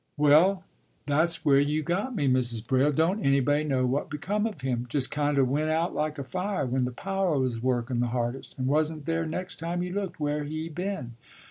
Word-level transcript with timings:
”“Well, 0.17 0.63
that's 1.05 1.45
where 1.45 1.59
you 1.59 1.83
got 1.83 2.15
me, 2.15 2.27
Mrs. 2.27 2.65
Braile. 2.65 2.91
Don't 2.91 3.23
anybody 3.23 3.63
know 3.63 3.85
what 3.85 4.09
become 4.09 4.47
of 4.47 4.61
him. 4.61 4.87
Just 4.89 5.11
kind 5.11 5.37
of 5.37 5.47
went 5.47 5.69
out 5.69 5.93
like 5.93 6.17
a 6.17 6.23
fire, 6.23 6.65
when 6.65 6.85
the 6.85 6.91
Power 6.91 7.37
was 7.37 7.59
workun' 7.61 7.99
the 7.99 8.07
hardest, 8.07 8.57
and 8.57 8.67
wasn't 8.67 9.05
there 9.05 9.27
next 9.27 9.57
time 9.59 9.83
you 9.83 9.93
looked 9.93 10.19
where 10.19 10.43
he 10.43 10.69
been. 10.69 11.17